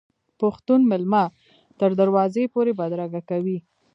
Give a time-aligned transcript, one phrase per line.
[0.39, 1.23] پښتون میلمه
[1.79, 3.57] تر دروازې پورې بدرګه کوي.